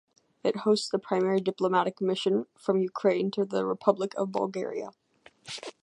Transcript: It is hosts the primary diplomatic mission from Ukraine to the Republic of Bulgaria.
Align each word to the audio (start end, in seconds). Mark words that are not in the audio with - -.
It 0.43 0.55
is 0.55 0.61
hosts 0.61 0.89
the 0.89 0.97
primary 0.97 1.39
diplomatic 1.39 2.01
mission 2.01 2.47
from 2.57 2.81
Ukraine 2.81 3.29
to 3.33 3.45
the 3.45 3.67
Republic 3.67 4.15
of 4.17 4.31
Bulgaria. 4.31 4.93